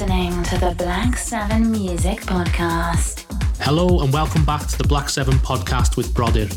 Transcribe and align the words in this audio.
listening 0.00 0.42
to 0.44 0.56
the 0.56 0.74
Black 0.78 1.14
7 1.14 1.70
Music 1.70 2.20
Podcast. 2.20 3.26
Hello 3.58 4.00
and 4.00 4.10
welcome 4.10 4.42
back 4.46 4.66
to 4.66 4.78
the 4.78 4.84
Black 4.84 5.10
7 5.10 5.34
Podcast 5.40 5.98
with 5.98 6.14
Brodir. 6.14 6.48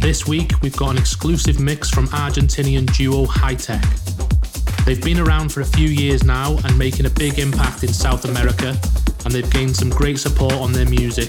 This 0.00 0.26
week 0.26 0.52
we've 0.62 0.76
got 0.76 0.92
an 0.92 0.96
exclusive 0.96 1.60
mix 1.60 1.90
from 1.90 2.06
Argentinian 2.08 2.90
duo 2.96 3.26
Hi-Tek. 3.26 3.84
They've 4.86 5.02
been 5.02 5.18
around 5.18 5.52
for 5.52 5.60
a 5.60 5.64
few 5.66 5.88
years 5.88 6.24
now 6.24 6.56
and 6.64 6.78
making 6.78 7.04
a 7.04 7.10
big 7.10 7.38
impact 7.38 7.84
in 7.84 7.92
South 7.92 8.24
America, 8.24 8.74
and 9.26 9.34
they've 9.34 9.50
gained 9.50 9.76
some 9.76 9.90
great 9.90 10.18
support 10.18 10.54
on 10.54 10.72
their 10.72 10.88
music, 10.88 11.28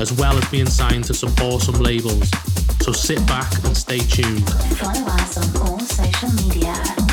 as 0.00 0.12
well 0.12 0.36
as 0.36 0.50
being 0.50 0.66
signed 0.66 1.04
to 1.04 1.14
some 1.14 1.32
awesome 1.42 1.76
labels. 1.76 2.28
So 2.80 2.90
sit 2.90 3.24
back 3.28 3.52
and 3.64 3.76
stay 3.76 4.00
tuned. 4.00 4.50
Follow 4.50 5.06
us 5.06 5.38
on 5.38 5.62
all 5.62 5.78
social 5.78 6.32
media 6.44 7.11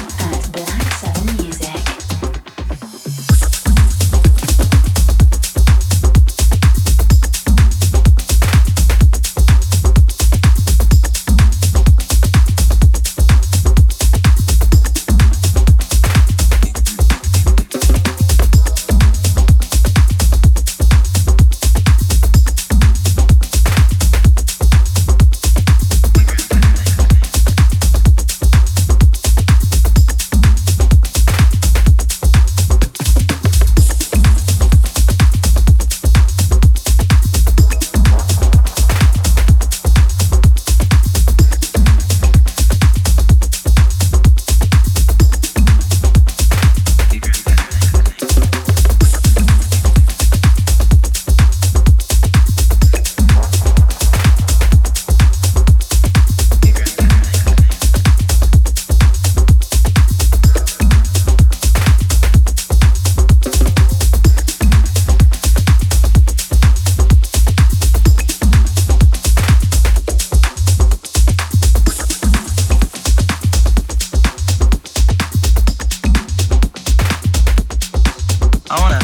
I 78.71 78.79
wanna 78.79 78.98